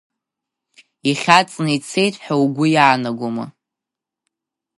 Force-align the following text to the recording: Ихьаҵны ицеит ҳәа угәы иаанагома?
Ихьаҵны 1.09 1.69
ицеит 1.77 2.15
ҳәа 2.23 2.35
угәы 2.43 2.65
иаанагома? 2.73 3.45